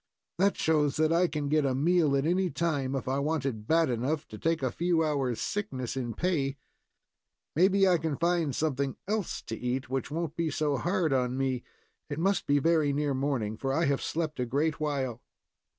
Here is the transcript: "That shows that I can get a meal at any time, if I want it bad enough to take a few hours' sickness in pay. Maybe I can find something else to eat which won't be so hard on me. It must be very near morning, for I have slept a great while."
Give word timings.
"That 0.39 0.57
shows 0.57 0.95
that 0.95 1.13
I 1.13 1.27
can 1.27 1.47
get 1.47 1.63
a 1.63 1.75
meal 1.75 2.15
at 2.17 2.25
any 2.25 2.49
time, 2.49 2.95
if 2.95 3.07
I 3.07 3.19
want 3.19 3.45
it 3.45 3.67
bad 3.67 3.87
enough 3.87 4.27
to 4.29 4.39
take 4.39 4.63
a 4.63 4.71
few 4.71 5.03
hours' 5.05 5.39
sickness 5.39 5.95
in 5.95 6.15
pay. 6.15 6.57
Maybe 7.55 7.87
I 7.87 7.99
can 7.99 8.17
find 8.17 8.55
something 8.55 8.97
else 9.07 9.43
to 9.43 9.55
eat 9.55 9.91
which 9.91 10.09
won't 10.09 10.35
be 10.35 10.49
so 10.49 10.77
hard 10.77 11.13
on 11.13 11.37
me. 11.37 11.63
It 12.09 12.17
must 12.17 12.47
be 12.47 12.57
very 12.57 12.91
near 12.91 13.13
morning, 13.13 13.57
for 13.57 13.71
I 13.75 13.85
have 13.85 14.01
slept 14.01 14.39
a 14.39 14.45
great 14.47 14.79
while." 14.79 15.21